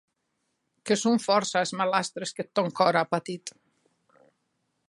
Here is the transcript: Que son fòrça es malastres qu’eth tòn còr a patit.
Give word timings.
Que 0.89 0.95
son 1.03 1.15
fòrça 1.25 1.59
es 1.67 1.73
malastres 1.81 2.33
qu’eth 2.35 2.53
tòn 2.55 2.69
còr 2.79 2.95
a 3.01 3.07
patit. 3.11 3.45